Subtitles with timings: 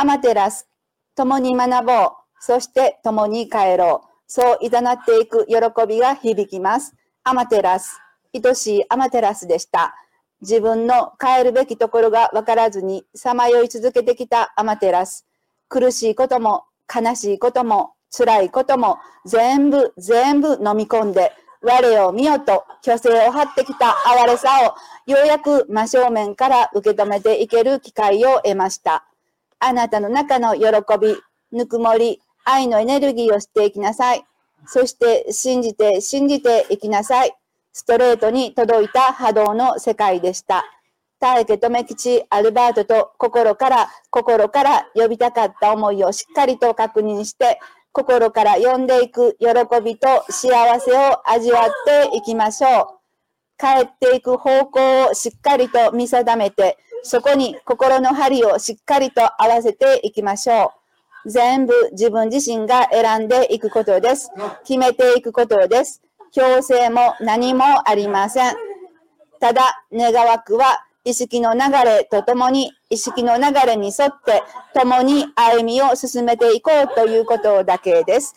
[0.00, 0.68] アマテラス、
[1.16, 4.08] 共に学ぼう、そして共に帰ろう。
[4.28, 5.56] そういざなっていく喜
[5.88, 6.94] びが響きます。
[7.24, 7.98] アマテラス、
[8.32, 9.96] 愛しいアマテラスでした。
[10.40, 15.26] 自分の帰るべきところが分からずにさまよい続けてきたアマテラス。
[15.68, 29.04] 苦しいことも悲しいことも辛いことも全部全部飲み込んで我を見よと虚勢を張ってきた哀れさをようやく真正面から受け止めていける機会を得ました。
[29.60, 30.66] あなたの中の喜
[31.00, 31.16] び、
[31.52, 34.24] ぬくもり、愛のエネルギーをしていきなさい。
[34.66, 37.32] そして信じて信じていきなさい。
[37.72, 40.64] ストレートに届いた波動の世界でした。
[41.20, 47.58] 大家留吉アルバートと心から心から呼びたかった思いをしっかりと確認して
[47.92, 49.48] 心から呼んでいく喜
[49.84, 51.70] びと幸せを味わっ
[52.10, 52.97] ていきましょう。
[53.58, 60.72] 帰っていく方向をしっかりと見定めて、そこに心の針をしっかりと合わせていきましょ
[61.24, 61.30] う。
[61.30, 64.30] 全部自分自身が選んでいくことです。
[64.64, 66.02] 決めていくことです。
[66.30, 68.54] 強制も何もありません。
[69.40, 74.42] ただ、願わくは意識の流れとともに、意識の流れに沿って、
[74.74, 78.34] 共に歩みを進めていこうということだけです。